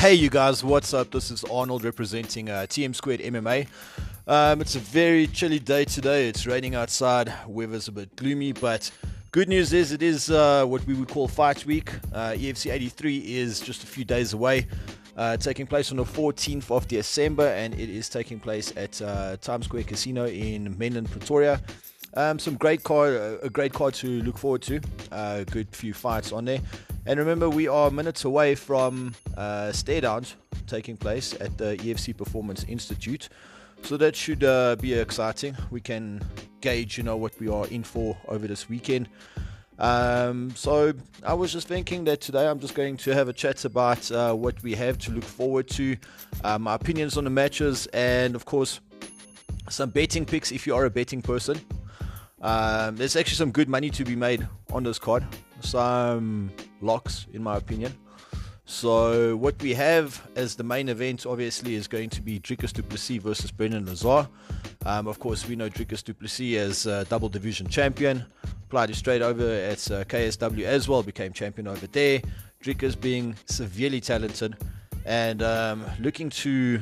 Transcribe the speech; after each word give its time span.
Hey, 0.00 0.14
you 0.14 0.30
guys, 0.30 0.64
what's 0.64 0.94
up? 0.94 1.10
This 1.10 1.30
is 1.30 1.44
Arnold 1.44 1.84
representing 1.84 2.48
uh, 2.48 2.64
TM 2.66 2.94
Squared 2.94 3.20
MMA. 3.20 3.66
Um, 4.26 4.62
it's 4.62 4.74
a 4.74 4.78
very 4.78 5.26
chilly 5.26 5.58
day 5.58 5.84
today. 5.84 6.26
It's 6.26 6.46
raining 6.46 6.74
outside. 6.74 7.30
Weather's 7.46 7.86
a 7.88 7.92
bit 7.92 8.16
gloomy, 8.16 8.52
but 8.52 8.90
good 9.30 9.46
news 9.46 9.74
is 9.74 9.92
it 9.92 10.02
is 10.02 10.30
uh, 10.30 10.64
what 10.64 10.86
we 10.86 10.94
would 10.94 11.08
call 11.08 11.28
Fight 11.28 11.66
Week. 11.66 11.92
Uh, 12.14 12.30
EFC 12.30 12.72
83 12.72 13.18
is 13.18 13.60
just 13.60 13.84
a 13.84 13.86
few 13.86 14.06
days 14.06 14.32
away, 14.32 14.68
uh, 15.18 15.36
taking 15.36 15.66
place 15.66 15.90
on 15.90 15.98
the 15.98 16.04
14th 16.04 16.70
of 16.70 16.88
December, 16.88 17.48
and 17.48 17.74
it 17.74 17.90
is 17.90 18.08
taking 18.08 18.40
place 18.40 18.72
at 18.78 19.02
uh, 19.02 19.36
Times 19.36 19.66
Square 19.66 19.82
Casino 19.82 20.24
in 20.24 20.76
Menlyn 20.76 21.10
Pretoria. 21.10 21.60
Um, 22.14 22.38
some 22.38 22.54
great 22.54 22.84
card, 22.84 23.38
a 23.42 23.50
great 23.50 23.74
card 23.74 23.92
to 23.96 24.22
look 24.22 24.38
forward 24.38 24.62
to. 24.62 24.80
A 25.12 25.44
good 25.44 25.68
few 25.76 25.92
fights 25.92 26.32
on 26.32 26.46
there. 26.46 26.60
And 27.06 27.18
remember, 27.18 27.48
we 27.48 27.66
are 27.66 27.90
minutes 27.90 28.24
away 28.24 28.54
from 28.54 29.14
uh, 29.36 29.72
stare 29.72 30.02
downs 30.02 30.36
taking 30.66 30.96
place 30.96 31.34
at 31.40 31.56
the 31.56 31.76
EFC 31.78 32.16
Performance 32.16 32.64
Institute. 32.64 33.28
So 33.82 33.96
that 33.96 34.14
should 34.14 34.44
uh, 34.44 34.76
be 34.76 34.94
exciting. 34.94 35.56
We 35.70 35.80
can 35.80 36.22
gauge, 36.60 36.98
you 36.98 37.04
know, 37.04 37.16
what 37.16 37.38
we 37.40 37.48
are 37.48 37.66
in 37.68 37.82
for 37.82 38.16
over 38.28 38.46
this 38.46 38.68
weekend. 38.68 39.08
Um, 39.78 40.50
so 40.54 40.92
I 41.24 41.32
was 41.32 41.52
just 41.52 41.66
thinking 41.66 42.04
that 42.04 42.20
today 42.20 42.46
I'm 42.46 42.60
just 42.60 42.74
going 42.74 42.98
to 42.98 43.14
have 43.14 43.28
a 43.28 43.32
chat 43.32 43.64
about 43.64 44.12
uh, 44.12 44.34
what 44.34 44.62
we 44.62 44.74
have 44.74 44.98
to 44.98 45.10
look 45.10 45.24
forward 45.24 45.68
to, 45.68 45.96
uh, 46.44 46.58
my 46.58 46.74
opinions 46.74 47.16
on 47.16 47.24
the 47.24 47.30
matches, 47.30 47.86
and 47.94 48.34
of 48.34 48.44
course 48.44 48.80
some 49.70 49.88
betting 49.88 50.26
picks 50.26 50.52
if 50.52 50.66
you 50.66 50.74
are 50.74 50.84
a 50.84 50.90
betting 50.90 51.22
person. 51.22 51.58
Um, 52.42 52.96
there's 52.96 53.16
actually 53.16 53.36
some 53.36 53.52
good 53.52 53.70
money 53.70 53.88
to 53.90 54.04
be 54.04 54.16
made 54.16 54.46
on 54.70 54.82
this 54.82 54.98
card. 54.98 55.24
Some 55.60 56.50
locks, 56.80 57.26
in 57.32 57.42
my 57.42 57.56
opinion. 57.56 57.94
So 58.64 59.36
what 59.36 59.60
we 59.60 59.74
have 59.74 60.22
as 60.36 60.54
the 60.54 60.62
main 60.62 60.88
event, 60.88 61.26
obviously, 61.26 61.74
is 61.74 61.88
going 61.88 62.08
to 62.10 62.22
be 62.22 62.38
Dricus 62.38 62.72
du 62.72 62.82
Plessis 62.84 63.18
versus 63.20 63.50
Brendan 63.50 63.84
Lesar. 63.84 64.28
Um, 64.86 65.08
of 65.08 65.18
course, 65.18 65.48
we 65.48 65.56
know 65.56 65.68
Dricus 65.68 66.04
du 66.04 66.14
Plessis 66.14 66.56
as 66.56 66.86
uh, 66.86 67.04
double 67.08 67.28
division 67.28 67.66
champion. 67.66 68.24
Applied 68.66 68.94
straight 68.94 69.22
over 69.22 69.42
at 69.42 69.90
uh, 69.90 70.04
KSW 70.04 70.62
as 70.62 70.88
well, 70.88 71.02
became 71.02 71.32
champion 71.32 71.66
over 71.66 71.86
there. 71.88 72.22
Dricus 72.62 72.98
being 72.98 73.34
severely 73.46 74.00
talented 74.00 74.56
and 75.04 75.42
um, 75.42 75.84
looking 75.98 76.30
to 76.30 76.78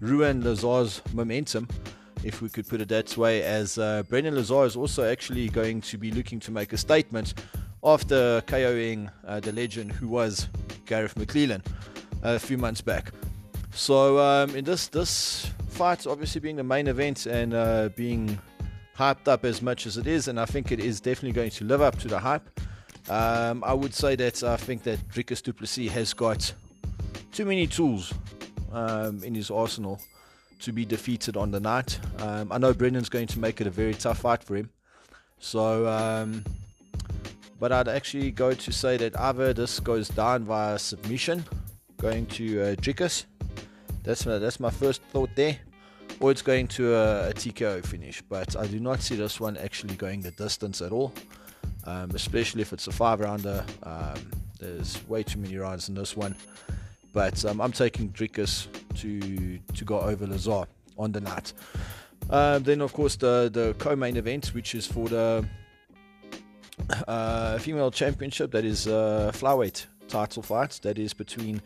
ruin 0.00 0.42
Lesar's 0.42 1.02
momentum 1.12 1.68
if 2.24 2.42
we 2.42 2.48
could 2.48 2.68
put 2.68 2.80
it 2.80 2.88
that 2.88 3.16
way, 3.16 3.42
as 3.42 3.78
uh, 3.78 4.02
Brendan 4.08 4.34
Lesar 4.34 4.66
is 4.66 4.76
also 4.76 5.10
actually 5.10 5.48
going 5.48 5.80
to 5.82 5.98
be 5.98 6.10
looking 6.10 6.38
to 6.40 6.50
make 6.50 6.72
a 6.72 6.76
statement 6.76 7.34
after 7.82 8.42
KOing 8.42 9.10
uh, 9.26 9.40
the 9.40 9.52
legend 9.52 9.92
who 9.92 10.08
was 10.08 10.48
Gareth 10.86 11.14
McLellan 11.14 11.62
a 12.22 12.38
few 12.38 12.58
months 12.58 12.80
back. 12.80 13.12
So 13.72 14.18
um, 14.18 14.54
in 14.54 14.64
this 14.64 14.88
this 14.88 15.50
fight, 15.68 16.06
obviously 16.06 16.40
being 16.40 16.56
the 16.56 16.64
main 16.64 16.88
event 16.88 17.26
and 17.26 17.54
uh, 17.54 17.88
being 17.96 18.38
hyped 18.96 19.28
up 19.28 19.44
as 19.44 19.62
much 19.62 19.86
as 19.86 19.96
it 19.96 20.06
is, 20.06 20.28
and 20.28 20.38
I 20.38 20.44
think 20.44 20.72
it 20.72 20.80
is 20.80 21.00
definitely 21.00 21.32
going 21.32 21.50
to 21.52 21.64
live 21.64 21.80
up 21.80 21.98
to 22.00 22.08
the 22.08 22.18
hype. 22.18 22.60
Um, 23.08 23.64
I 23.64 23.72
would 23.72 23.94
say 23.94 24.14
that 24.16 24.42
I 24.42 24.56
think 24.56 24.82
that 24.82 25.08
Dricus 25.08 25.42
du 25.42 25.52
Plessis 25.52 25.90
has 25.90 26.12
got 26.12 26.52
too 27.32 27.44
many 27.44 27.66
tools 27.66 28.12
um, 28.72 29.22
in 29.24 29.34
his 29.34 29.50
arsenal 29.50 30.00
to 30.60 30.72
be 30.72 30.84
defeated 30.84 31.36
on 31.36 31.50
the 31.50 31.60
night. 31.60 31.98
Um, 32.18 32.52
I 32.52 32.58
know 32.58 32.74
Brendan's 32.74 33.08
going 33.08 33.26
to 33.28 33.38
make 33.38 33.60
it 33.60 33.66
a 33.66 33.70
very 33.70 33.94
tough 33.94 34.18
fight 34.18 34.44
for 34.44 34.56
him. 34.56 34.70
So, 35.38 35.88
um, 35.88 36.44
but 37.60 37.72
I'd 37.72 37.88
actually 37.88 38.30
go 38.30 38.54
to 38.54 38.72
say 38.72 38.96
that 38.96 39.20
either 39.20 39.52
this 39.52 39.78
goes 39.80 40.08
down 40.08 40.44
via 40.44 40.78
submission, 40.78 41.44
going 41.98 42.24
to 42.26 42.62
uh, 42.62 42.74
Dricus. 42.76 43.26
That's 44.02 44.24
my, 44.24 44.38
that's 44.38 44.58
my 44.58 44.70
first 44.70 45.02
thought 45.12 45.28
there. 45.36 45.58
Or 46.20 46.30
it's 46.30 46.42
going 46.42 46.68
to 46.68 46.94
a, 46.94 47.28
a 47.28 47.32
TKO 47.34 47.84
finish. 47.84 48.22
But 48.22 48.56
I 48.56 48.66
do 48.66 48.80
not 48.80 49.02
see 49.02 49.14
this 49.14 49.38
one 49.38 49.58
actually 49.58 49.94
going 49.94 50.22
the 50.22 50.30
distance 50.32 50.80
at 50.80 50.90
all. 50.90 51.12
Um, 51.84 52.10
especially 52.14 52.62
if 52.62 52.72
it's 52.72 52.86
a 52.86 52.92
five 52.92 53.20
rounder. 53.20 53.64
Um, 53.82 54.30
there's 54.58 55.06
way 55.06 55.22
too 55.22 55.38
many 55.38 55.56
rounds 55.56 55.88
in 55.88 55.94
this 55.94 56.16
one. 56.16 56.34
But 57.12 57.44
um, 57.44 57.60
I'm 57.60 57.72
taking 57.72 58.10
Dricus 58.10 58.68
to 58.96 59.58
to 59.58 59.84
go 59.84 60.00
over 60.00 60.26
Lesar 60.26 60.66
on 60.98 61.12
the 61.12 61.20
night. 61.20 61.52
Uh, 62.28 62.58
then, 62.58 62.80
of 62.80 62.92
course, 62.92 63.16
the 63.16 63.50
the 63.52 63.74
co-main 63.78 64.16
event, 64.16 64.48
which 64.48 64.74
is 64.74 64.86
for 64.86 65.08
the 65.08 65.44
uh, 67.08 67.58
female 67.58 67.90
championship, 67.90 68.50
that 68.52 68.64
is 68.64 68.86
uh, 68.86 69.32
flyweight 69.34 69.86
title 70.08 70.42
fight. 70.42 70.80
That 70.82 70.98
is 70.98 71.14
between 71.14 71.62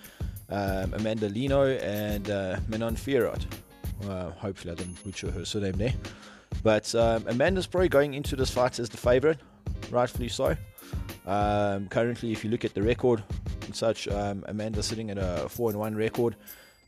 um, 0.51 0.95
Amanda 0.95 1.29
Lino 1.29 1.67
and 1.67 2.31
uh, 2.31 2.59
Manon 2.69 2.97
Fiorot. 2.97 3.45
Uh, 4.09 4.31
hopefully, 4.31 4.73
I 4.73 4.75
didn't 4.75 5.03
butcher 5.05 5.31
her 5.31 5.45
surname 5.45 5.77
there. 5.77 5.95
But 6.63 6.95
um, 6.95 7.25
Amanda's 7.27 7.67
probably 7.67 7.89
going 7.89 8.15
into 8.15 8.37
this 8.37 8.51
fight 8.51 8.79
as 8.79 8.89
the 8.89 8.97
favorite, 8.97 9.39
rightfully 9.91 10.29
so. 10.29 10.57
Um, 11.27 11.89
currently, 11.89 12.33
if 12.33 12.45
you 12.45 12.51
look 12.51 12.65
at 12.65 12.75
the 12.75 12.83
record 12.83 13.23
and 13.65 13.75
such, 13.75 14.09
um, 14.09 14.45
Amanda 14.47 14.83
sitting 14.83 15.11
at 15.11 15.19
a 15.19 15.49
four 15.49 15.71
and 15.71 15.79
one 15.79 15.97
record. 15.97 16.37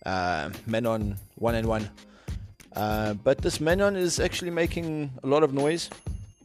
Uh, 0.05 0.51
one 0.67 1.55
and 1.55 1.67
one. 1.67 1.91
Uh, 2.75 3.15
but 3.15 3.39
this 3.39 3.61
Manon 3.61 3.97
is 3.97 4.21
actually 4.21 4.51
making 4.51 5.11
a 5.25 5.27
lot 5.27 5.43
of 5.43 5.53
noise, 5.53 5.91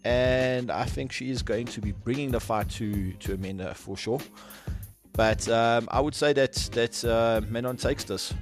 and 0.03 0.71
I 0.71 0.85
think 0.85 1.11
she 1.11 1.29
is 1.29 1.43
going 1.43 1.67
to 1.67 1.81
be 1.81 1.91
bringing 1.91 2.31
the 2.31 2.39
fight 2.39 2.69
to 2.71 3.13
to 3.13 3.33
Amanda 3.33 3.73
for 3.73 3.97
sure. 3.97 4.19
But 5.13 5.47
um, 5.49 5.87
I 5.91 5.99
would 5.99 6.15
say 6.15 6.33
that 6.33 6.53
that 6.73 7.03
uh, 7.05 7.41
Manon 7.49 7.77
takes 7.77 8.03
this. 8.03 8.33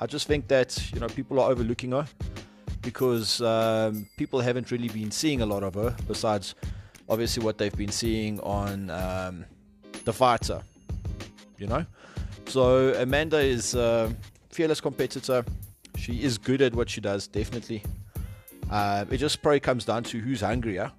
I 0.00 0.06
just 0.06 0.26
think 0.26 0.48
that 0.48 0.92
you 0.92 1.00
know 1.00 1.08
people 1.08 1.40
are 1.40 1.50
overlooking 1.50 1.92
her 1.92 2.06
because 2.82 3.40
um, 3.42 4.08
people 4.16 4.40
haven't 4.40 4.70
really 4.70 4.88
been 4.88 5.10
seeing 5.10 5.42
a 5.42 5.46
lot 5.46 5.62
of 5.62 5.74
her 5.74 5.94
besides 6.06 6.54
obviously 7.08 7.44
what 7.44 7.58
they've 7.58 7.76
been 7.76 7.92
seeing 7.92 8.40
on 8.40 8.90
um, 8.90 9.44
the 10.04 10.12
fighter. 10.12 10.62
You 11.58 11.66
know, 11.66 11.84
so 12.46 12.94
Amanda 12.94 13.38
is 13.38 13.74
a 13.74 14.14
fearless 14.50 14.80
competitor. 14.80 15.44
She 15.96 16.22
is 16.22 16.38
good 16.38 16.62
at 16.62 16.74
what 16.74 16.88
she 16.88 17.00
does, 17.00 17.26
definitely. 17.26 17.82
Uh, 18.70 19.04
it 19.10 19.18
just 19.18 19.42
probably 19.42 19.60
comes 19.60 19.84
down 19.84 20.02
to 20.04 20.18
who's 20.18 20.40
hungrier, 20.40 20.92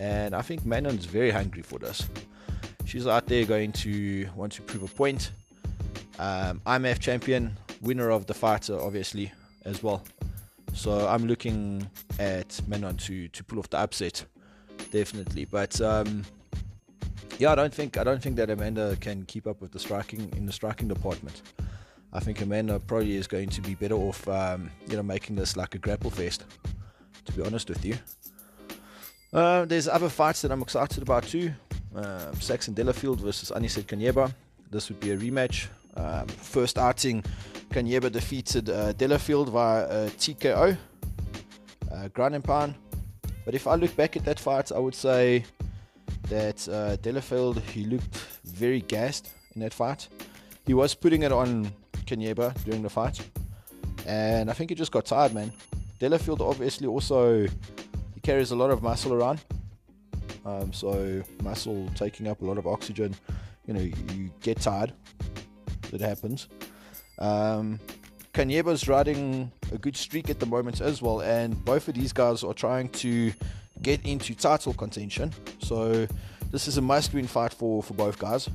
and 0.00 0.34
I 0.34 0.42
think 0.42 0.64
Manon's 0.64 1.04
very 1.04 1.30
hungry 1.30 1.62
for 1.62 1.78
this. 1.78 2.08
She's 2.84 3.06
out 3.06 3.26
there 3.26 3.44
going 3.44 3.72
to 3.72 4.28
want 4.34 4.52
to 4.52 4.62
prove 4.62 4.82
a 4.82 4.88
point. 4.94 5.32
Um, 6.18 6.60
IMMAF 6.66 6.98
champion, 6.98 7.56
winner 7.82 8.10
of 8.10 8.26
the 8.26 8.34
fighter, 8.34 8.80
obviously 8.80 9.32
as 9.64 9.82
well. 9.82 10.02
So 10.72 11.06
I'm 11.06 11.26
looking 11.26 11.88
at 12.18 12.60
Manon 12.66 12.96
to 12.96 13.28
to 13.28 13.44
pull 13.44 13.58
off 13.58 13.70
the 13.70 13.78
upset 13.78 14.24
definitely. 14.90 15.44
But 15.44 15.80
um, 15.80 16.24
yeah, 17.38 17.52
I 17.52 17.54
don't 17.54 17.72
think 17.72 17.96
I 17.96 18.04
don't 18.04 18.22
think 18.22 18.36
that 18.36 18.50
Amanda 18.50 18.96
can 19.00 19.24
keep 19.24 19.46
up 19.46 19.60
with 19.60 19.72
the 19.72 19.78
striking 19.78 20.32
in 20.36 20.46
the 20.46 20.52
striking 20.52 20.88
department. 20.88 21.42
I 22.12 22.20
think 22.20 22.40
Amanda 22.40 22.80
probably 22.80 23.16
is 23.16 23.26
going 23.26 23.50
to 23.50 23.60
be 23.60 23.74
better 23.74 23.94
off, 23.94 24.26
um, 24.28 24.70
you 24.88 24.96
know, 24.96 25.02
making 25.02 25.36
this 25.36 25.56
like 25.56 25.74
a 25.74 25.78
grapple 25.78 26.10
fest. 26.10 26.44
To 27.28 27.34
be 27.34 27.42
honest 27.42 27.68
with 27.68 27.84
you, 27.84 27.94
uh, 29.34 29.66
there's 29.66 29.86
other 29.86 30.08
fights 30.08 30.40
that 30.40 30.50
I'm 30.50 30.62
excited 30.62 31.02
about 31.02 31.24
too. 31.24 31.52
Um, 31.94 32.34
Saxon 32.40 32.72
Delafield 32.72 33.20
versus 33.20 33.50
Aniset 33.50 33.84
Kanyeba. 33.84 34.32
This 34.70 34.88
would 34.88 34.98
be 34.98 35.10
a 35.10 35.16
rematch. 35.16 35.66
Um, 35.94 36.26
first 36.28 36.78
outing, 36.78 37.22
Kanyeba 37.68 38.10
defeated 38.10 38.70
uh, 38.70 38.94
Delafield 38.94 39.50
via 39.50 39.84
uh, 39.84 40.08
TKO, 40.10 40.74
uh, 41.92 42.08
ground 42.08 42.34
and 42.34 42.42
pound. 42.42 42.74
But 43.44 43.54
if 43.54 43.66
I 43.66 43.74
look 43.74 43.94
back 43.94 44.16
at 44.16 44.24
that 44.24 44.40
fight, 44.40 44.72
I 44.72 44.78
would 44.78 44.94
say 44.94 45.44
that 46.30 46.66
uh, 46.66 46.96
Delafield 46.96 47.60
he 47.60 47.84
looked 47.84 48.16
very 48.44 48.80
gassed 48.80 49.32
in 49.54 49.60
that 49.60 49.74
fight. 49.74 50.08
He 50.66 50.72
was 50.72 50.94
putting 50.94 51.24
it 51.24 51.32
on 51.32 51.70
Kanyeba 52.06 52.54
during 52.64 52.82
the 52.82 52.90
fight, 52.90 53.20
and 54.06 54.48
I 54.48 54.54
think 54.54 54.70
he 54.70 54.74
just 54.74 54.92
got 54.92 55.04
tired, 55.04 55.34
man. 55.34 55.52
Delafield 55.98 56.40
obviously 56.40 56.86
also 56.86 57.46
he 58.14 58.20
carries 58.22 58.50
a 58.50 58.56
lot 58.56 58.70
of 58.70 58.82
muscle 58.82 59.12
around, 59.12 59.40
um, 60.44 60.72
so 60.72 61.22
muscle 61.42 61.88
taking 61.94 62.28
up 62.28 62.40
a 62.40 62.44
lot 62.44 62.58
of 62.58 62.66
oxygen. 62.66 63.14
You 63.66 63.74
know, 63.74 63.80
you 63.80 64.30
get 64.40 64.60
tired. 64.60 64.92
It 65.92 66.00
happens. 66.00 66.48
Um, 67.18 67.80
Kanyeba's 68.32 68.86
riding 68.88 69.50
a 69.72 69.78
good 69.78 69.96
streak 69.96 70.30
at 70.30 70.38
the 70.38 70.46
moment 70.46 70.80
as 70.80 71.02
well, 71.02 71.20
and 71.20 71.64
both 71.64 71.88
of 71.88 71.94
these 71.94 72.12
guys 72.12 72.44
are 72.44 72.54
trying 72.54 72.88
to 72.90 73.32
get 73.82 74.04
into 74.06 74.34
title 74.34 74.72
contention. 74.74 75.32
So 75.60 76.06
this 76.50 76.68
is 76.68 76.78
a 76.78 76.82
must-win 76.82 77.26
fight 77.26 77.52
for 77.52 77.82
for 77.82 77.94
both 77.94 78.18
guys. 78.18 78.48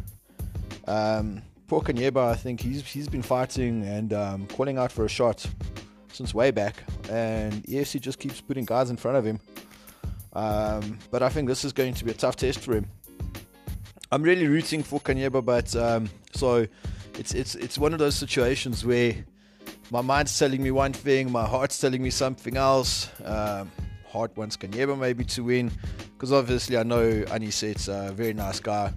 Um, 0.88 1.42
poor 1.68 1.82
Kanyeba, 1.82 2.32
I 2.32 2.36
think 2.36 2.62
he's 2.62 2.86
he's 2.86 3.08
been 3.08 3.22
fighting 3.22 3.84
and 3.84 4.14
um, 4.14 4.48
calling 4.48 4.78
out 4.78 4.92
for 4.92 5.06
a 5.06 5.10
shot 5.10 5.46
since 6.14 6.34
way 6.34 6.52
back, 6.52 6.76
and 7.10 7.64
EFC 7.66 8.00
just 8.00 8.20
keeps 8.20 8.40
putting 8.42 8.66
guys 8.66 8.90
in 8.90 8.98
front 8.98 9.18
of 9.18 9.26
him. 9.26 9.40
Um, 10.34 11.00
but 11.12 11.22
I 11.22 11.30
think 11.30 11.48
this 11.48 11.66
is 11.66 11.74
going 11.74 11.94
to 11.96 12.06
be 12.06 12.12
a 12.12 12.16
tough 12.16 12.36
test 12.36 12.60
for 12.60 12.76
him. 12.76 12.88
I'm 14.12 14.24
really 14.24 14.48
rooting 14.48 14.84
for 14.84 15.00
Kanyeba, 15.00 15.44
but 15.44 15.76
um, 15.76 16.10
so 16.34 16.68
it's 17.18 17.34
it's 17.34 17.56
it's 17.56 17.78
one 17.78 17.94
of 17.94 18.00
those 18.00 18.16
situations 18.16 18.86
where 18.86 19.16
my 19.92 20.02
mind's 20.02 20.38
telling 20.38 20.62
me 20.62 20.72
one 20.72 20.94
thing, 20.94 21.32
my 21.32 21.46
heart's 21.46 21.80
telling 21.80 22.02
me 22.02 22.10
something 22.10 22.58
else. 22.58 23.10
Um, 23.24 23.72
heart 24.08 24.36
wants 24.38 24.56
Kanyeba 24.56 24.98
maybe 24.98 25.24
to 25.26 25.44
win, 25.44 25.72
because 26.14 26.32
obviously 26.32 26.78
I 26.78 26.84
know 26.84 27.24
Aniset's 27.32 27.88
a 27.88 28.12
very 28.14 28.34
nice 28.34 28.60
guy. 28.60 28.94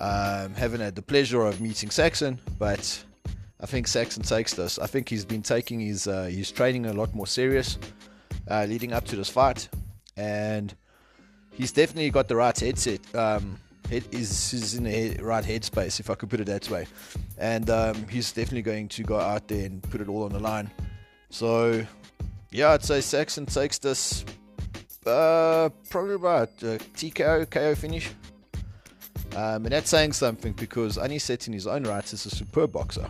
Um, 0.00 0.54
haven't 0.54 0.80
had 0.80 0.94
the 0.94 1.02
pleasure 1.02 1.42
of 1.42 1.60
meeting 1.60 1.90
Saxon, 1.90 2.40
but 2.58 3.04
I 3.60 3.66
think 3.66 3.88
Saxon 3.88 4.22
takes 4.22 4.54
this. 4.54 4.78
I 4.78 4.86
think 4.86 5.08
he's 5.08 5.24
been 5.24 5.42
taking 5.42 5.80
his 5.80 6.06
uh, 6.06 6.24
his 6.24 6.50
training 6.50 6.86
a 6.86 6.92
lot 6.92 7.14
more 7.14 7.26
serious, 7.26 7.78
uh, 8.48 8.66
leading 8.68 8.92
up 8.92 9.04
to 9.06 9.16
this 9.16 9.28
fight, 9.28 9.68
and 10.16 10.74
he's 11.50 11.72
definitely 11.72 12.10
got 12.10 12.28
the 12.28 12.36
right 12.36 12.58
headset. 12.58 13.00
Um, 13.14 13.58
head 13.90 14.04
is 14.12 14.52
is 14.54 14.74
in 14.74 14.84
the 14.84 14.90
head, 14.90 15.22
right 15.22 15.44
headspace, 15.44 15.98
if 15.98 16.08
I 16.08 16.14
could 16.14 16.30
put 16.30 16.40
it 16.40 16.46
that 16.46 16.70
way, 16.70 16.86
and 17.36 17.68
um, 17.68 18.06
he's 18.08 18.30
definitely 18.32 18.62
going 18.62 18.88
to 18.88 19.02
go 19.02 19.18
out 19.18 19.48
there 19.48 19.66
and 19.66 19.82
put 19.82 20.00
it 20.00 20.08
all 20.08 20.22
on 20.22 20.32
the 20.32 20.40
line. 20.40 20.70
So, 21.30 21.84
yeah, 22.50 22.70
I'd 22.70 22.84
say 22.84 23.00
Saxon 23.00 23.46
takes 23.46 23.78
this 23.78 24.24
uh, 25.04 25.68
probably 25.90 26.14
about 26.14 26.50
uh, 26.62 26.78
TKO 26.94 27.50
KO 27.50 27.74
finish. 27.74 28.10
Um, 29.36 29.66
and 29.66 29.72
that's 29.72 29.90
saying 29.90 30.14
something 30.14 30.54
because 30.54 30.96
Aniset 30.96 31.46
in 31.48 31.52
his 31.52 31.66
own 31.66 31.84
right 31.84 32.12
is 32.12 32.24
a 32.24 32.30
superb 32.30 32.72
boxer. 32.72 33.06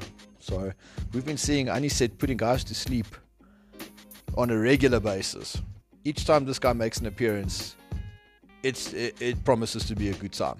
So 0.48 0.72
we've 1.12 1.26
been 1.26 1.36
seeing 1.36 1.66
Aniset 1.66 2.16
putting 2.16 2.38
guys 2.38 2.64
to 2.64 2.74
sleep 2.74 3.06
on 4.34 4.50
a 4.50 4.58
regular 4.58 4.98
basis. 4.98 5.60
Each 6.04 6.24
time 6.24 6.46
this 6.46 6.58
guy 6.58 6.72
makes 6.72 7.00
an 7.00 7.06
appearance, 7.06 7.76
it's 8.62 8.94
it, 8.94 9.20
it 9.20 9.44
promises 9.44 9.84
to 9.84 9.94
be 9.94 10.08
a 10.08 10.14
good 10.14 10.32
time. 10.32 10.56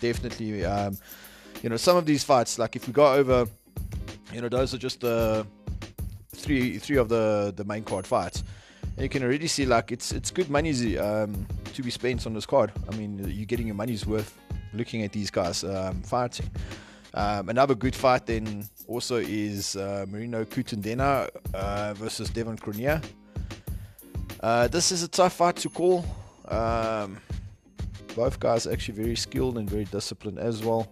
Definitely, 0.00 0.64
um, 0.64 0.98
you 1.62 1.68
know, 1.68 1.76
some 1.76 1.96
of 1.96 2.04
these 2.04 2.24
fights, 2.24 2.58
like 2.58 2.74
if 2.74 2.88
we 2.88 2.92
go 2.92 3.12
over, 3.12 3.46
you 4.32 4.40
know, 4.40 4.48
those 4.48 4.74
are 4.74 4.78
just 4.78 5.02
the 5.02 5.46
three 6.34 6.78
three 6.78 6.96
of 6.96 7.08
the 7.08 7.52
the 7.54 7.64
main 7.64 7.84
card 7.84 8.08
fights. 8.08 8.42
And 8.96 9.04
you 9.04 9.08
can 9.08 9.22
already 9.22 9.46
see 9.46 9.66
like 9.66 9.92
it's 9.92 10.10
it's 10.10 10.32
good 10.32 10.50
money 10.50 10.98
um, 10.98 11.46
to 11.74 11.82
be 11.82 11.90
spent 11.90 12.26
on 12.26 12.34
this 12.34 12.46
card. 12.46 12.72
I 12.90 12.96
mean, 12.96 13.18
you're 13.18 13.46
getting 13.46 13.68
your 13.68 13.76
money's 13.76 14.04
worth 14.04 14.36
looking 14.74 15.04
at 15.04 15.12
these 15.12 15.30
guys 15.30 15.62
um, 15.62 16.02
fighting. 16.02 16.50
Um, 17.14 17.48
another 17.48 17.74
good 17.74 17.94
fight 17.94 18.26
then 18.26 18.68
also 18.86 19.16
is 19.16 19.76
uh, 19.76 20.06
Marino 20.08 20.44
Kutundena 20.44 21.28
uh, 21.54 21.94
versus 21.94 22.30
Devon 22.30 22.56
Cronje. 22.56 23.02
Uh, 24.40 24.68
this 24.68 24.92
is 24.92 25.02
a 25.02 25.08
tough 25.08 25.34
fight 25.34 25.56
to 25.56 25.68
call. 25.68 26.04
Um, 26.48 27.18
both 28.14 28.40
guys 28.40 28.66
are 28.66 28.72
actually 28.72 29.02
very 29.02 29.16
skilled 29.16 29.58
and 29.58 29.68
very 29.68 29.84
disciplined 29.84 30.38
as 30.38 30.64
well. 30.64 30.88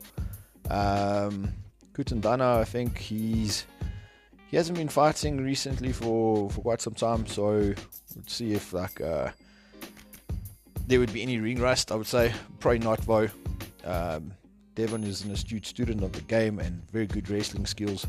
Um, 0.71 1.53
Kutundana, 1.93 2.61
I 2.61 2.65
think 2.65 2.99
he's 2.99 3.67
he 4.49 4.57
hasn't 4.57 4.79
been 4.79 4.89
fighting 4.89 5.43
recently 5.43 5.93
for, 5.93 6.49
for 6.51 6.61
quite 6.61 6.81
some 6.81 6.95
time, 6.95 7.27
so 7.27 7.75
let's 8.15 8.33
see 8.33 8.53
if 8.53 8.73
like 8.73 9.01
uh, 9.01 9.31
there 10.87 11.01
would 11.01 11.13
be 11.13 11.23
any 11.23 11.39
ring 11.39 11.61
rust. 11.61 11.91
I 11.91 11.97
would 11.97 12.07
say 12.07 12.33
probably 12.61 12.79
not 12.81 13.01
though. 13.07 13.29
Um, 13.85 14.33
Devon 14.77 15.05
is 15.05 15.25
an 15.25 15.31
astute 15.31 15.65
student 15.65 16.05
of 16.05 16.13
the 16.13 16.21
game 16.21 16.59
and 16.59 16.83
very 16.93 17.07
good 17.07 17.31
wrestling 17.31 17.65
skills 17.65 18.07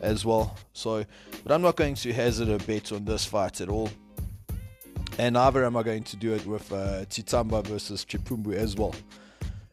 as 0.00 0.24
well. 0.24 0.56
So, 0.72 1.04
but 1.44 1.52
I'm 1.52 1.60
not 1.60 1.76
going 1.76 1.94
to 1.94 2.12
hazard 2.12 2.48
a 2.48 2.56
bet 2.64 2.90
on 2.90 3.04
this 3.04 3.26
fight 3.26 3.60
at 3.60 3.68
all. 3.68 3.90
And 5.18 5.34
neither 5.34 5.62
am 5.66 5.76
I 5.76 5.82
going 5.82 6.04
to 6.04 6.16
do 6.16 6.32
it 6.32 6.46
with 6.46 6.72
uh, 6.72 7.04
Titamba 7.10 7.66
versus 7.66 8.04
Chipumbu 8.06 8.54
as 8.54 8.76
well, 8.76 8.94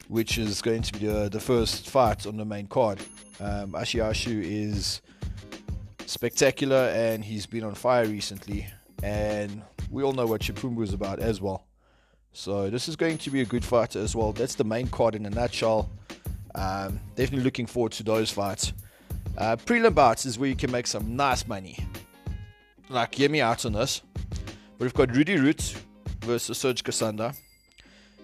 which 0.10 0.38
is 0.38 0.62
going 0.62 0.82
to 0.82 0.92
be 1.00 1.08
the, 1.08 1.30
the 1.30 1.40
first 1.40 1.90
fight 1.90 2.28
on 2.28 2.36
the 2.36 2.46
main 2.46 2.68
card. 2.68 3.00
Um, 3.40 3.72
Ashiashu 3.72 4.44
is 4.44 5.02
spectacular 6.06 6.90
and 6.94 7.24
he's 7.24 7.46
been 7.46 7.64
on 7.64 7.74
fire 7.74 8.06
recently, 8.06 8.68
and 9.02 9.62
we 9.90 10.04
all 10.04 10.12
know 10.12 10.26
what 10.26 10.42
Chipumbu 10.42 10.84
is 10.84 10.94
about 10.94 11.20
as 11.20 11.40
well. 11.40 11.66
So 12.34 12.70
this 12.70 12.90
is 12.90 12.98
going 12.98 13.18
to 13.20 13.30
be 13.30 13.40
a 13.40 13.46
good 13.46 13.64
fight 13.64 13.96
as 13.96 14.14
well. 14.14 14.34
That's 14.34 14.56
the 14.56 14.66
main 14.66 14.88
card 14.88 15.16
in 15.16 15.26
a 15.26 15.30
nutshell. 15.30 15.90
Um, 16.56 17.00
definitely 17.16 17.44
looking 17.44 17.66
forward 17.66 17.92
to 17.94 18.04
those 18.04 18.30
fights. 18.30 18.74
Uh, 19.38 19.56
prelim 19.56 19.96
bouts 19.96 20.26
is 20.26 20.38
where 20.38 20.50
you 20.50 20.56
can 20.56 20.72
make 20.72 20.88
some 20.88 21.16
nice 21.16 21.48
money. 21.48 21.78
Like, 22.90 23.16
hear 23.16 23.30
me 23.30 23.42
out 23.42 23.66
on 23.66 23.74
this. 23.74 24.02
We've 24.78 24.94
got 24.94 25.16
Rudy 25.16 25.38
Roots 25.38 25.76
versus 26.22 26.58
Serge 26.58 26.84
Kasanda. 26.84 27.36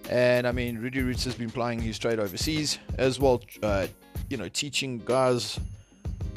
And 0.08 0.46
I 0.46 0.52
mean, 0.52 0.78
Rudy 0.78 1.02
Roots 1.02 1.24
has 1.24 1.34
been 1.34 1.50
playing 1.50 1.80
his 1.80 1.98
trade 1.98 2.18
overseas 2.18 2.78
as 2.98 3.18
well, 3.20 3.42
uh, 3.62 3.86
you 4.28 4.36
know, 4.36 4.48
teaching 4.48 4.98
guys 5.04 5.58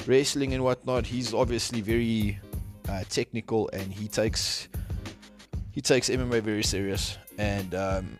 wrestling 0.06 0.54
and 0.54 0.62
whatnot. 0.62 1.06
He's 1.06 1.32
obviously 1.32 1.80
very 1.80 2.38
uh, 2.88 3.04
technical 3.08 3.68
and 3.72 3.92
he 3.92 4.08
takes 4.08 4.68
he 5.72 5.80
takes 5.80 6.08
MMA 6.08 6.40
very 6.40 6.62
serious. 6.62 7.18
And 7.36 7.74
um, 7.74 8.18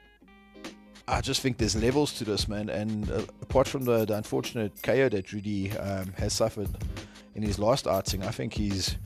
I 1.07 1.21
just 1.21 1.43
think 1.43 1.59
there's 1.59 1.77
levels 1.77 2.15
to 2.15 2.25
this, 2.25 2.49
man. 2.49 2.71
And 2.71 3.11
uh, 3.11 3.23
apart 3.43 3.69
from 3.69 3.85
the, 3.85 4.07
the, 4.07 4.17
unfortunate 4.17 4.83
KO 4.83 5.11
that 5.11 5.33
Rudy 5.33 5.71
um, 5.73 6.13
has 6.17 6.33
suffered 6.33 6.69
in 7.35 7.43
his 7.43 7.59
last 7.59 7.87
outing, 7.87 8.23
I 8.23 8.31
think 8.31 8.55
he's 8.55 8.97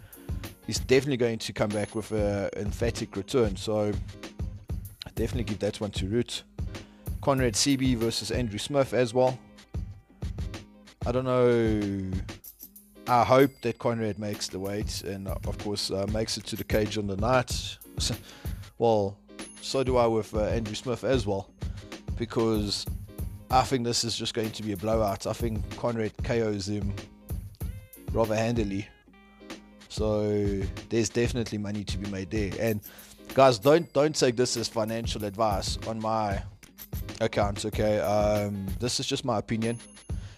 he's 0.67 0.79
definitely 0.79 1.17
going 1.17 1.39
to 1.39 1.53
come 1.53 1.71
back 1.71 1.95
with 1.95 2.13
an 2.13 2.51
emphatic 2.57 3.17
return. 3.17 3.57
So 3.57 3.93
I 5.07 5.11
definitely 5.17 5.45
give 5.45 5.59
that 5.59 5.81
one 5.81 5.91
to 5.93 6.07
Root. 6.07 6.45
Conrad 7.21 7.55
CB 7.55 7.97
versus 7.97 8.31
Andrew 8.31 8.59
Smith 8.59 8.95
as 8.95 9.13
well. 9.13 9.37
I 11.05 11.11
don't 11.11 11.25
know. 11.25 12.11
I 13.09 13.25
hope 13.25 13.51
that 13.63 13.79
Conrad 13.79 14.19
makes 14.19 14.49
the 14.49 14.59
weight 14.61 15.03
and, 15.03 15.27
of 15.27 15.59
course, 15.59 15.91
uh, 15.91 16.07
makes 16.13 16.37
it 16.37 16.45
to 16.45 16.57
the 16.57 16.65
cage 16.65 16.99
on 16.99 17.07
the 17.07 17.17
night. 17.17 17.79
well, 18.79 19.19
so 19.63 19.83
do 19.83 19.97
I 19.97 20.07
with 20.07 20.33
uh, 20.35 20.43
Andrew 20.43 20.75
Smith 20.75 21.03
as 21.03 21.27
well 21.27 21.49
because 22.19 22.85
I 23.51 23.63
think 23.63 23.85
this 23.85 24.05
is 24.05 24.17
just 24.17 24.35
going 24.35 24.51
to 24.51 24.63
be 24.63 24.73
a 24.73 24.77
blowout. 24.77 25.27
I 25.27 25.33
think 25.33 25.77
Conrad 25.77 26.13
KOs 26.23 26.69
him 26.69 26.93
rather 28.13 28.37
handily. 28.37 28.87
So 29.89 30.61
there's 30.91 31.09
definitely 31.09 31.59
money 31.59 31.85
to 31.85 31.99
be 31.99 32.11
made 32.11 32.31
there. 32.31 32.53
And 32.61 32.81
guys, 33.35 33.59
don't 33.59 33.91
don't 33.93 34.15
take 34.15 34.37
this 34.37 34.57
as 34.57 34.69
financial 34.69 35.25
advice 35.25 35.79
on 35.87 35.99
my 36.01 36.43
account. 37.21 37.65
Okay, 37.65 37.99
um, 38.01 38.67
this 38.81 39.01
is 39.01 39.07
just 39.07 39.25
my 39.25 39.39
opinion, 39.39 39.79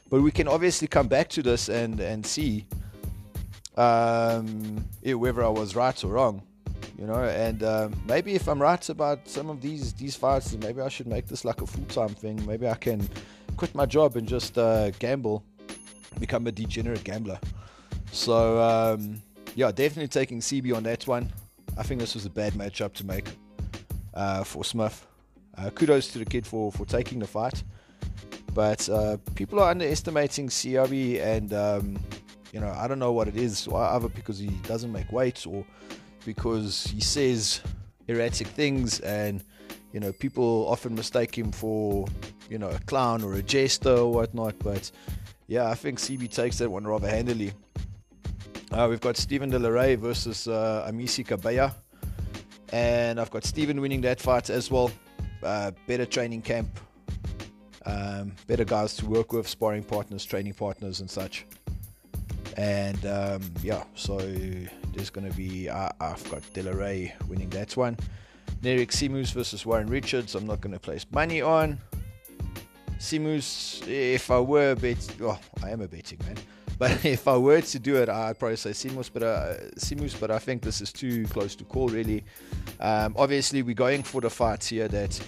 but 0.08 0.22
we 0.22 0.30
can 0.30 0.46
obviously 0.46 0.87
come 0.87 1.08
back 1.08 1.28
to 1.30 1.42
this 1.42 1.68
and 1.68 1.99
and 2.00 2.25
see 2.25 2.66
um, 3.76 4.84
whether 5.02 5.44
I 5.44 5.49
was 5.49 5.75
right 5.75 6.04
or 6.04 6.12
wrong 6.12 6.42
you 7.00 7.07
know. 7.07 7.25
And 7.25 7.62
um, 7.62 8.00
maybe 8.07 8.35
if 8.35 8.47
I'm 8.49 8.61
right 8.61 8.88
about 8.88 9.26
some 9.26 9.49
of 9.49 9.61
these 9.61 9.95
these 9.95 10.14
fights, 10.14 10.54
maybe 10.57 10.80
I 10.80 10.88
should 10.88 11.07
make 11.09 11.26
this 11.26 11.45
like 11.45 11.62
a 11.62 11.66
full 11.66 11.87
time 11.87 12.14
thing. 12.14 12.45
Maybe 12.47 12.69
I 12.69 12.75
can 12.75 13.09
quit 13.57 13.75
my 13.75 13.87
job 13.87 14.16
and 14.16 14.28
just 14.28 14.59
uh, 14.59 14.90
gamble, 14.99 15.42
become 16.21 16.47
a 16.47 16.52
degenerate 16.52 17.02
gambler. 17.02 17.40
So 18.12 18.61
um, 18.61 19.23
yeah, 19.54 19.73
definitely 19.73 20.09
taking 20.09 20.40
CB 20.40 20.76
on 20.76 20.83
that 20.85 21.07
one. 21.07 21.33
I 21.78 21.83
think 21.83 22.00
this 22.00 22.14
was 22.14 22.26
a 22.26 22.30
bad 22.30 22.52
matchup 22.52 22.92
to 22.95 23.07
make 23.07 23.28
uh, 24.14 24.45
for 24.45 24.64
Smith. 24.64 25.07
Uh, 25.57 25.71
kudos 25.71 26.12
to 26.12 26.19
the 26.19 26.25
kid 26.25 26.47
for 26.47 26.71
for 26.71 26.85
taking 26.85 27.19
the 27.19 27.26
fight. 27.26 27.62
But 28.52 28.88
uh, 28.88 29.16
people 29.37 29.61
are 29.61 29.71
underestimating 29.71 30.49
CRB, 30.49 31.21
and 31.23 31.52
um, 31.52 31.99
you 32.52 32.61
know 32.61 32.75
I 32.76 32.88
don't 32.88 32.99
know 32.99 33.12
what 33.12 33.28
it 33.28 33.37
is, 33.37 33.69
either 33.69 34.09
because 34.09 34.38
he 34.38 34.49
doesn't 34.66 34.90
make 34.90 35.11
weight 35.12 35.47
or 35.47 35.64
because 36.24 36.84
he 36.84 37.00
says 37.00 37.60
erratic 38.08 38.46
things 38.48 39.00
and 39.00 39.44
you 39.92 40.00
know 40.00 40.12
people 40.12 40.66
often 40.68 40.94
mistake 40.94 41.36
him 41.36 41.52
for 41.52 42.06
you 42.48 42.58
know 42.58 42.70
a 42.70 42.78
clown 42.80 43.22
or 43.22 43.34
a 43.34 43.42
jester 43.42 43.90
or 43.96 44.12
whatnot. 44.12 44.58
But 44.58 44.90
yeah 45.46 45.68
i 45.68 45.74
think 45.74 45.98
cb 45.98 46.32
takes 46.32 46.58
that 46.58 46.70
one 46.70 46.86
rather 46.86 47.08
handily. 47.08 47.52
Uh, 48.72 48.86
we've 48.88 49.00
got 49.00 49.16
Stephen 49.16 49.50
De 49.50 49.58
La 49.58 49.68
Rey 49.68 49.96
versus 49.96 50.46
uh, 50.46 50.88
Amisi 50.88 51.26
Kabaya. 51.26 51.74
And 52.72 53.18
I've 53.18 53.30
got 53.30 53.44
Stephen 53.44 53.80
winning 53.80 54.00
that 54.02 54.20
fight 54.20 54.48
as 54.48 54.70
well. 54.70 54.92
Uh, 55.42 55.72
better 55.88 56.06
training 56.06 56.42
camp. 56.42 56.68
Um, 57.84 58.32
better 58.46 58.64
guys 58.64 58.94
to 58.98 59.06
work 59.06 59.32
with 59.32 59.48
sparring 59.48 59.82
partners 59.82 60.24
training 60.24 60.54
partners 60.54 61.00
and 61.00 61.10
such. 61.10 61.46
And 62.56 63.04
um, 63.06 63.42
yeah 63.62 63.82
so 63.94 64.18
there's 64.92 65.11
going 65.11 65.30
to 65.30 65.37
be 65.37 65.68
uh, 65.68 65.88
I've 66.00 66.30
got 66.30 66.42
Delaray 66.54 67.12
winning 67.28 67.50
that 67.50 67.76
one. 67.76 67.97
Nerik 68.62 68.90
Simus 68.90 69.32
versus 69.32 69.64
Warren 69.64 69.87
Richards. 69.87 70.35
I'm 70.35 70.47
not 70.47 70.61
going 70.61 70.73
to 70.73 70.78
place 70.78 71.06
money 71.12 71.40
on. 71.40 71.78
Simus, 72.99 73.87
if 73.88 74.30
I 74.30 74.38
were 74.40 74.73
a 74.73 74.76
bet, 74.76 74.99
well, 75.18 75.40
I 75.62 75.70
am 75.70 75.80
a 75.80 75.88
betting 75.88 76.18
man. 76.26 76.37
But 76.78 77.04
if 77.04 77.28
I 77.28 77.37
were 77.37 77.61
to 77.61 77.78
do 77.78 77.97
it, 77.97 78.09
I'd 78.09 78.38
probably 78.38 78.56
say 78.56 78.70
Simus, 78.70 79.11
but 79.12 79.23
uh, 79.23 79.54
Simus, 79.76 80.18
but 80.18 80.30
I 80.30 80.38
think 80.38 80.62
this 80.62 80.80
is 80.80 80.90
too 80.90 81.26
close 81.26 81.54
to 81.56 81.64
call, 81.64 81.88
really. 81.88 82.25
Um, 82.80 83.14
obviously, 83.18 83.61
we're 83.61 83.75
going 83.75 84.02
for 84.02 84.23
the 84.23 84.30
fight 84.30 84.64
here 84.64 84.88
that 84.88 85.20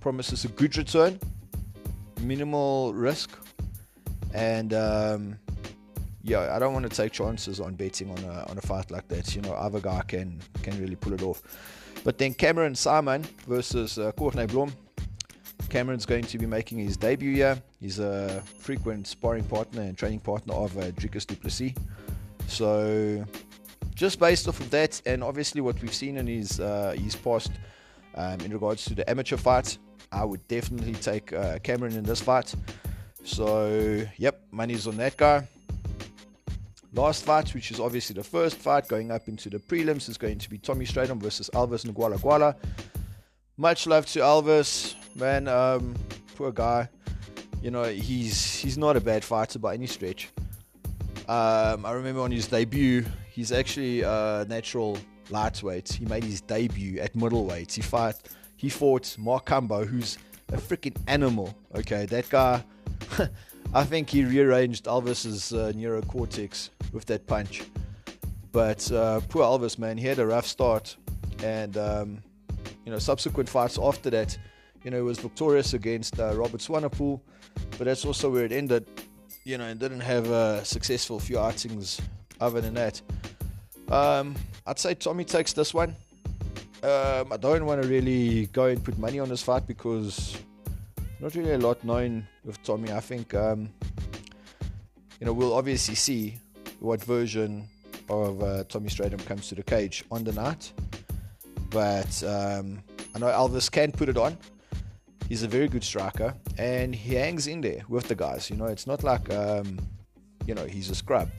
promises 0.00 0.44
a 0.44 0.48
good 0.48 0.76
return, 0.76 1.18
minimal 2.20 2.92
risk, 2.92 3.30
and 4.34 4.74
um, 4.74 5.38
yeah, 6.22 6.54
I 6.54 6.58
don't 6.58 6.72
want 6.72 6.88
to 6.88 6.96
take 6.96 7.12
chances 7.12 7.60
on 7.60 7.74
betting 7.74 8.10
on 8.10 8.18
a 8.24 8.46
on 8.48 8.58
a 8.58 8.60
fight 8.60 8.90
like 8.90 9.08
that. 9.08 9.34
You 9.34 9.42
know, 9.42 9.52
other 9.52 9.80
guy 9.80 10.02
can 10.06 10.40
can 10.62 10.80
really 10.80 10.96
pull 10.96 11.12
it 11.12 11.22
off. 11.22 11.42
But 12.04 12.18
then 12.18 12.34
Cameron 12.34 12.74
Simon 12.74 13.24
versus 13.46 13.98
uh, 13.98 14.12
Courtney 14.12 14.46
Blom. 14.46 14.72
Cameron's 15.68 16.04
going 16.04 16.24
to 16.24 16.38
be 16.38 16.46
making 16.46 16.78
his 16.78 16.96
debut 16.96 17.34
here. 17.34 17.60
He's 17.80 17.98
a 17.98 18.42
frequent 18.58 19.06
sparring 19.06 19.44
partner 19.44 19.82
and 19.82 19.96
training 19.96 20.20
partner 20.20 20.54
of 20.54 20.76
uh, 20.76 20.90
Dricus 20.92 21.26
du 21.26 21.34
Plessis. 21.34 21.72
So, 22.46 23.24
just 23.94 24.18
based 24.18 24.48
off 24.48 24.60
of 24.60 24.68
that, 24.70 25.00
and 25.06 25.24
obviously 25.24 25.60
what 25.60 25.80
we've 25.80 25.94
seen 25.94 26.18
in 26.18 26.26
his 26.26 26.60
uh, 26.60 26.94
his 26.98 27.16
past 27.16 27.52
um, 28.14 28.40
in 28.40 28.52
regards 28.52 28.84
to 28.86 28.94
the 28.94 29.08
amateur 29.08 29.36
fights, 29.36 29.78
I 30.10 30.24
would 30.24 30.46
definitely 30.48 30.94
take 30.94 31.32
uh, 31.32 31.58
Cameron 31.60 31.96
in 31.96 32.04
this 32.04 32.20
fight. 32.20 32.54
So, 33.24 34.04
yep, 34.18 34.42
money's 34.50 34.86
on 34.86 34.96
that 34.98 35.16
guy. 35.16 35.48
Last 36.94 37.24
fight, 37.24 37.54
which 37.54 37.70
is 37.70 37.80
obviously 37.80 38.14
the 38.14 38.22
first 38.22 38.56
fight 38.56 38.86
going 38.86 39.10
up 39.10 39.26
into 39.26 39.48
the 39.48 39.58
prelims, 39.58 40.10
is 40.10 40.18
going 40.18 40.38
to 40.38 40.50
be 40.50 40.58
Tommy 40.58 40.84
Strydom 40.84 41.18
versus 41.20 41.48
Elvis 41.54 41.86
Nguala 41.86 42.54
Much 43.56 43.86
love 43.86 44.04
to 44.06 44.18
Elvis, 44.18 44.94
man. 45.16 45.48
Um, 45.48 45.94
poor 46.36 46.52
guy. 46.52 46.88
You 47.62 47.70
know, 47.70 47.84
he's 47.84 48.56
he's 48.56 48.76
not 48.76 48.96
a 48.96 49.00
bad 49.00 49.24
fighter 49.24 49.58
by 49.58 49.72
any 49.72 49.86
stretch. 49.86 50.28
Um, 51.28 51.86
I 51.86 51.92
remember 51.92 52.20
on 52.20 52.30
his 52.30 52.46
debut, 52.46 53.04
he's 53.30 53.52
actually 53.52 54.02
a 54.02 54.44
natural 54.46 54.98
lightweight. 55.30 55.90
He 55.90 56.04
made 56.04 56.24
his 56.24 56.42
debut 56.42 57.00
at 57.00 57.16
middleweight. 57.16 57.72
He 57.72 57.80
fought 57.80 58.16
he 58.56 58.68
fought 58.68 59.16
Mark 59.18 59.46
Cumbo, 59.46 59.86
who's 59.86 60.18
a 60.52 60.58
freaking 60.58 60.96
animal. 61.06 61.56
Okay, 61.74 62.04
that 62.04 62.28
guy. 62.28 62.62
I 63.74 63.84
think 63.84 64.10
he 64.10 64.24
rearranged 64.24 64.84
Elvis's 64.84 65.52
uh, 65.52 65.72
neurocortex 65.74 66.68
with 66.92 67.06
that 67.06 67.26
punch. 67.26 67.62
But 68.52 68.90
uh, 68.92 69.20
poor 69.28 69.44
Elvis, 69.44 69.78
man, 69.78 69.96
he 69.96 70.06
had 70.06 70.18
a 70.18 70.26
rough 70.26 70.46
start, 70.46 70.94
and 71.42 71.78
um, 71.78 72.22
you 72.84 72.92
know, 72.92 72.98
subsequent 72.98 73.48
fights 73.48 73.78
after 73.82 74.10
that, 74.10 74.36
you 74.84 74.90
know, 74.90 74.98
he 74.98 75.02
was 75.02 75.18
victorious 75.18 75.72
against 75.72 76.20
uh, 76.20 76.34
Robert 76.34 76.60
Swanepoel, 76.60 77.20
but 77.78 77.84
that's 77.84 78.04
also 78.04 78.28
where 78.28 78.44
it 78.44 78.52
ended. 78.52 78.86
You 79.44 79.58
know, 79.58 79.64
and 79.64 79.80
didn't 79.80 80.00
have 80.00 80.30
a 80.30 80.64
successful 80.64 81.18
few 81.18 81.38
outings 81.38 82.00
other 82.40 82.60
than 82.60 82.74
that. 82.74 83.00
Um, 83.90 84.36
I'd 84.66 84.78
say 84.78 84.94
Tommy 84.94 85.24
takes 85.24 85.52
this 85.52 85.74
one. 85.74 85.96
Um, 86.82 87.32
I 87.32 87.36
don't 87.40 87.64
want 87.64 87.82
to 87.82 87.88
really 87.88 88.46
go 88.46 88.66
and 88.66 88.84
put 88.84 88.98
money 88.98 89.18
on 89.18 89.28
this 89.28 89.42
fight 89.42 89.66
because 89.66 90.36
not 91.22 91.36
really 91.36 91.52
a 91.52 91.58
lot 91.58 91.82
known 91.84 92.26
with 92.44 92.60
Tommy. 92.64 92.90
I 92.92 93.00
think 93.00 93.32
um, 93.32 93.70
you 95.20 95.26
know 95.26 95.32
we'll 95.32 95.54
obviously 95.54 95.94
see 95.94 96.38
what 96.80 97.02
version 97.04 97.68
of 98.10 98.42
uh, 98.42 98.64
Tommy 98.64 98.88
Strydom 98.88 99.24
comes 99.24 99.48
to 99.48 99.54
the 99.54 99.62
cage 99.62 100.04
on 100.10 100.24
the 100.24 100.32
night. 100.32 100.72
But 101.70 102.22
um, 102.24 102.82
I 103.14 103.18
know 103.20 103.26
Elvis 103.26 103.70
can 103.70 103.92
put 103.92 104.08
it 104.08 104.18
on. 104.18 104.36
He's 105.28 105.44
a 105.44 105.48
very 105.48 105.68
good 105.68 105.84
striker 105.84 106.34
and 106.58 106.94
he 106.94 107.14
hangs 107.14 107.46
in 107.46 107.60
there 107.60 107.82
with 107.88 108.08
the 108.08 108.14
guys. 108.14 108.50
You 108.50 108.56
know, 108.56 108.66
it's 108.66 108.86
not 108.86 109.02
like, 109.02 109.32
um, 109.32 109.78
you 110.44 110.54
know, 110.54 110.66
he's 110.66 110.90
a 110.90 110.94
scrub. 110.94 111.30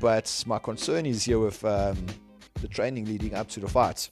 But 0.00 0.42
my 0.46 0.58
concern 0.58 1.04
is 1.04 1.24
here 1.24 1.38
with 1.38 1.62
um, 1.64 1.98
the 2.60 2.68
training 2.68 3.06
leading 3.06 3.34
up 3.34 3.48
to 3.48 3.60
the 3.60 3.68
fights. 3.68 4.10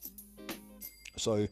So, 1.16 1.46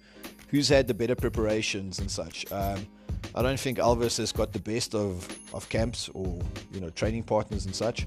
who's 0.48 0.68
had 0.68 0.86
the 0.88 0.94
better 0.94 1.14
preparations 1.14 1.98
and 1.98 2.10
such? 2.10 2.50
Um, 2.50 2.86
I 3.34 3.42
don't 3.42 3.60
think 3.60 3.78
Elvis 3.78 4.18
has 4.18 4.32
got 4.32 4.52
the 4.52 4.58
best 4.58 4.94
of, 4.94 5.28
of 5.54 5.68
camps 5.68 6.08
or 6.14 6.38
you 6.72 6.80
know 6.80 6.90
training 6.90 7.24
partners 7.24 7.66
and 7.66 7.74
such. 7.74 8.06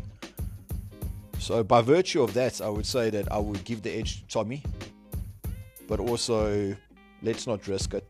So 1.40 1.64
by 1.64 1.82
virtue 1.82 2.24
of 2.24 2.34
that, 2.36 2.62
I 2.62 2.70
would 2.70 2.86
say 2.86 3.10
that 3.10 3.32
I 3.32 3.38
would 3.38 3.64
give 3.66 3.82
the 3.82 3.92
edge 3.92 4.22
to 4.22 4.28
Tommy, 4.28 4.64
but 5.88 6.00
also 6.00 6.76
let's 7.22 7.48
not 7.48 7.68
risk 7.68 7.94
it. 7.94 8.06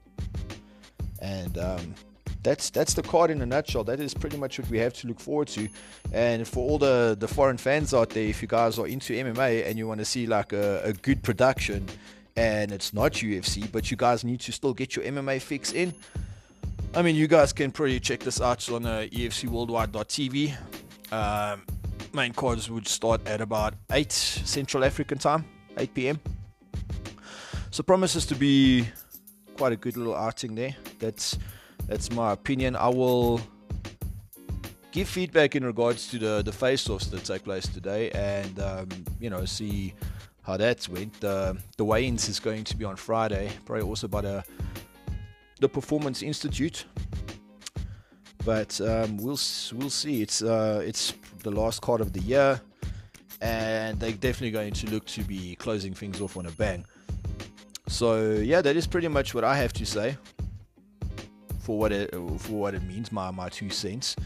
And 1.20 1.58
um, 1.58 1.96
that's 2.44 2.70
that's 2.70 2.94
the 2.94 3.02
card 3.02 3.32
in 3.32 3.42
a 3.42 3.46
nutshell. 3.46 3.84
That 3.84 4.00
is 4.00 4.14
pretty 4.14 4.38
much 4.38 4.60
what 4.60 4.70
we 4.70 4.78
have 4.80 4.94
to 4.96 5.08
look 5.08 5.20
forward 5.20 5.48
to. 5.50 5.68
And 6.12 6.48
for 6.48 6.60
all 6.60 6.78
the 6.78 7.16
the 7.20 7.28
foreign 7.28 7.58
fans 7.58 7.94
out 7.94 8.10
there, 8.10 8.26
if 8.26 8.42
you 8.42 8.48
guys 8.48 8.78
are 8.78 8.88
into 8.88 9.14
MMA 9.14 9.66
and 9.68 9.78
you 9.78 9.88
want 9.88 10.00
to 10.00 10.06
see 10.06 10.28
like 10.28 10.54
a, 10.54 10.82
a 10.84 10.94
good 10.94 11.24
production, 11.24 11.88
and 12.36 12.72
it's 12.72 12.94
not 12.94 13.14
UFC, 13.14 13.72
but 13.72 13.90
you 13.90 13.98
guys 13.98 14.24
need 14.24 14.42
to 14.42 14.52
still 14.52 14.74
get 14.74 14.96
your 14.96 15.06
MMA 15.06 15.42
fix 15.42 15.72
in. 15.72 15.94
I 16.96 17.02
mean, 17.02 17.16
you 17.16 17.28
guys 17.28 17.52
can 17.52 17.72
probably 17.72 18.00
check 18.00 18.20
this 18.20 18.40
out 18.40 18.70
on 18.70 18.86
uh, 18.86 19.08
EFCWorldwide.tv. 19.12 20.56
Um, 21.12 21.64
main 22.14 22.34
cards 22.34 22.70
would 22.70 22.88
start 22.88 23.28
at 23.28 23.42
about 23.42 23.74
8 23.92 24.12
Central 24.12 24.86
African 24.86 25.18
time, 25.18 25.44
8 25.76 25.92
p.m. 25.96 26.20
So 27.72 27.82
promises 27.82 28.28
to 28.28 28.36
be 28.36 28.88
quite 29.58 29.74
a 29.74 29.76
good 29.76 29.98
little 29.98 30.16
outing 30.16 30.54
there. 30.54 30.76
That's 31.00 31.36
that's 31.88 32.12
my 32.12 32.32
opinion. 32.32 32.76
I 32.76 32.90
will 32.90 33.42
give 34.92 35.10
feedback 35.10 35.56
in 35.56 35.66
regards 35.66 36.08
to 36.10 36.20
the 36.20 36.44
the 36.44 36.52
face-offs 36.52 37.08
that 37.08 37.24
take 37.24 37.44
place 37.44 37.68
today, 37.68 38.12
and 38.12 38.60
um, 38.60 38.88
you 39.20 39.32
know 39.32 39.46
see 39.46 39.96
how 40.44 40.58
that 40.58 40.88
went. 40.90 41.20
The 41.22 41.58
the 41.78 41.86
weigh-ins 41.86 42.30
is 42.30 42.40
going 42.40 42.66
to 42.66 42.78
be 42.78 42.86
on 42.86 42.98
Friday, 42.98 43.52
probably 43.66 43.84
also 43.84 44.08
by 44.08 44.22
the 44.22 44.44
the 45.64 45.70
Performance 45.70 46.22
Institute. 46.22 46.86
But 48.46 48.80
um, 48.82 49.16
we'll 49.16 49.40
we'll 49.74 49.90
see. 49.90 50.22
It's 50.22 50.42
uh, 50.42 50.84
it's 50.86 51.14
the 51.42 51.52
last 51.52 51.82
card 51.82 52.02
of 52.02 52.12
the 52.12 52.20
year, 52.20 52.60
and 53.42 53.98
they're 53.98 54.12
definitely 54.12 54.52
going 54.52 54.74
to 54.74 54.90
look 54.92 55.06
to 55.06 55.24
be 55.24 55.56
closing 55.56 55.94
things 55.94 56.20
off 56.20 56.36
on 56.36 56.46
a 56.48 56.52
bang. 56.52 56.86
So 57.88 58.32
yeah, 58.32 58.62
that 58.62 58.76
is 58.76 58.86
pretty 58.86 59.08
much 59.08 59.34
what 59.34 59.46
I 59.46 59.56
have 59.56 59.72
to 59.74 59.86
say 59.86 60.18
for 61.60 61.80
what 61.80 61.94
it 61.94 62.12
for 62.12 62.56
what 62.64 62.76
it 62.76 62.84
means. 62.84 63.14
My 63.14 63.32
my 63.32 63.48
two 63.48 63.70
cents. 63.70 64.18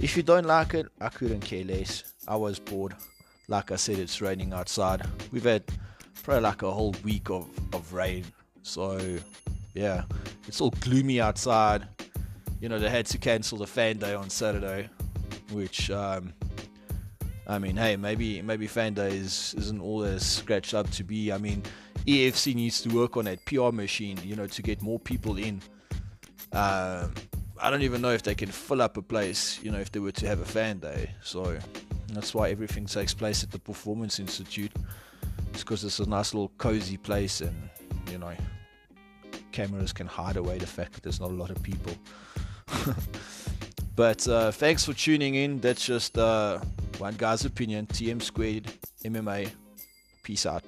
If 0.00 0.16
you 0.16 0.22
don't 0.22 0.46
like 0.46 0.72
it, 0.72 0.86
I 0.98 1.10
couldn't 1.10 1.40
care 1.40 1.64
less. 1.64 2.14
I 2.26 2.36
was 2.36 2.58
bored. 2.58 2.94
Like 3.48 3.70
I 3.70 3.76
said, 3.76 3.98
it's 3.98 4.22
raining 4.22 4.54
outside. 4.54 5.02
We've 5.30 5.44
had 5.44 5.64
probably 6.22 6.42
like 6.42 6.62
a 6.62 6.70
whole 6.70 6.94
week 7.04 7.28
of, 7.28 7.50
of 7.74 7.92
rain. 7.92 8.24
So 8.62 8.98
yeah, 9.74 10.04
it's 10.46 10.60
all 10.60 10.70
gloomy 10.80 11.20
outside. 11.20 11.86
You 12.60 12.68
know, 12.68 12.78
they 12.78 12.90
had 12.90 13.06
to 13.06 13.18
cancel 13.18 13.58
the 13.58 13.66
fan 13.66 13.98
day 13.98 14.14
on 14.14 14.28
Saturday, 14.28 14.88
which 15.52 15.90
um, 15.90 16.32
I 17.46 17.58
mean, 17.58 17.76
hey, 17.76 17.96
maybe 17.96 18.42
maybe 18.42 18.66
fan 18.66 18.94
day 18.94 19.16
is, 19.16 19.54
isn't 19.58 19.80
all 19.80 20.04
as 20.04 20.24
scratched 20.24 20.74
up 20.74 20.90
to 20.90 21.04
be. 21.04 21.32
I 21.32 21.38
mean, 21.38 21.62
EFC 22.06 22.54
needs 22.54 22.80
to 22.82 22.88
work 22.90 23.16
on 23.16 23.24
that 23.24 23.44
PR 23.44 23.72
machine, 23.72 24.18
you 24.24 24.36
know, 24.36 24.46
to 24.46 24.62
get 24.62 24.82
more 24.82 24.98
people 24.98 25.36
in. 25.38 25.60
Uh, 26.52 27.08
I 27.60 27.70
don't 27.70 27.82
even 27.82 28.00
know 28.00 28.12
if 28.12 28.22
they 28.22 28.34
can 28.34 28.48
fill 28.48 28.80
up 28.80 28.96
a 28.96 29.02
place, 29.02 29.60
you 29.62 29.70
know, 29.70 29.78
if 29.78 29.92
they 29.92 30.00
were 30.00 30.12
to 30.12 30.26
have 30.26 30.40
a 30.40 30.44
fan 30.44 30.78
day. 30.78 31.10
So 31.22 31.58
that's 32.12 32.34
why 32.34 32.50
everything 32.50 32.86
takes 32.86 33.14
place 33.14 33.42
at 33.42 33.50
the 33.50 33.58
Performance 33.58 34.18
Institute. 34.18 34.72
It's 35.52 35.64
because 35.64 35.84
it's 35.84 35.98
a 35.98 36.08
nice 36.08 36.32
little 36.32 36.52
cozy 36.58 36.96
place, 36.96 37.40
and 37.40 37.68
you 38.10 38.18
know, 38.18 38.32
cameras 39.52 39.92
can 39.92 40.06
hide 40.06 40.36
away 40.36 40.58
the 40.58 40.66
fact 40.66 40.92
that 40.94 41.02
there's 41.02 41.20
not 41.20 41.30
a 41.30 41.34
lot 41.34 41.50
of 41.50 41.62
people. 41.62 41.92
but 43.96 44.26
uh, 44.28 44.50
thanks 44.50 44.84
for 44.84 44.92
tuning 44.92 45.34
in. 45.34 45.60
That's 45.60 45.84
just 45.84 46.16
uh, 46.16 46.60
one 46.98 47.14
guy's 47.16 47.44
opinion. 47.44 47.86
TM 47.86 48.22
squared 48.22 48.72
MMA. 49.04 49.50
Peace 50.22 50.46
out. 50.46 50.62